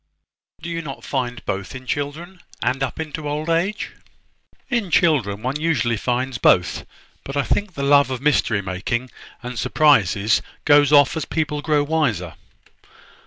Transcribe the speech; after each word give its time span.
"Do 0.63 0.67
you 0.71 0.81
not 0.81 1.03
find 1.03 1.45
both 1.45 1.75
in 1.75 1.85
children, 1.85 2.41
and 2.63 2.81
up 2.81 2.99
into 2.99 3.29
old 3.29 3.51
age?" 3.51 3.91
"In 4.67 4.89
children, 4.89 5.43
one 5.43 5.61
usually 5.61 5.95
finds 5.95 6.39
both: 6.39 6.87
but 7.23 7.37
I 7.37 7.43
think 7.43 7.75
the 7.75 7.83
love 7.83 8.09
of 8.09 8.19
mystery 8.19 8.63
making 8.63 9.11
and 9.43 9.59
surprises 9.59 10.41
goes 10.65 10.91
off 10.91 11.15
as 11.15 11.25
people 11.25 11.61
grow 11.61 11.83
wiser. 11.83 12.33